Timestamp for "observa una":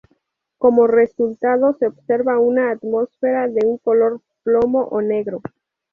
1.85-2.71